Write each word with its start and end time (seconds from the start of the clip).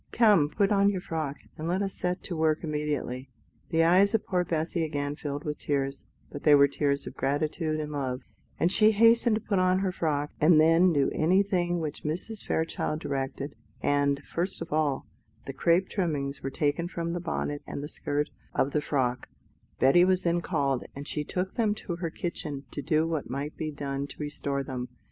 Come, 0.11 0.49
put 0.49 0.71
on 0.71 0.89
your 0.89 0.99
frock, 0.99 1.35
and 1.59 1.67
let 1.67 1.83
us 1.83 1.93
set 1.93 2.23
to 2.23 2.35
work 2.35 2.63
immediately." 2.63 3.29
The 3.69 3.83
eyes 3.83 4.15
of 4.15 4.25
poor 4.25 4.43
Bessy 4.43 4.83
again 4.83 5.15
filled 5.15 5.43
with 5.43 5.59
tears, 5.59 6.07
but 6.31 6.41
they 6.41 6.55
were 6.55 6.67
tears 6.67 7.05
of 7.05 7.13
gratitude 7.13 7.79
and 7.79 7.91
love; 7.91 8.21
and 8.59 8.71
she 8.71 8.93
hastened 8.93 9.35
to 9.35 9.41
put 9.43 9.59
on 9.59 9.77
her 9.77 9.91
frock, 9.91 10.31
and 10.41 10.59
then 10.59 10.91
do 10.91 11.11
anything 11.13 11.79
which 11.79 12.03
Mrs. 12.03 12.43
Fairchild 12.43 12.99
directed: 12.99 13.53
and, 13.83 14.23
first 14.23 14.59
of 14.59 14.73
all, 14.73 15.05
the 15.45 15.53
crape 15.53 15.87
trimmings 15.87 16.41
were 16.41 16.49
taken 16.49 16.87
from 16.87 17.13
the 17.13 17.19
bonnet 17.19 17.61
and 17.67 17.83
the 17.83 17.87
skirt 17.87 18.31
of 18.55 18.71
the 18.71 18.81
frock; 18.81 19.29
Betty 19.79 20.03
was 20.03 20.23
then 20.23 20.41
called, 20.41 20.83
and 20.95 21.07
she 21.07 21.23
took 21.23 21.53
them 21.53 21.75
to 21.75 21.97
her 21.97 22.09
kitchen 22.09 22.63
to 22.71 22.81
do 22.81 23.07
what 23.07 23.29
might 23.29 23.55
be 23.55 23.69
done 23.71 24.07
to 24.07 24.15
restore 24.17 24.63
them. 24.63 24.89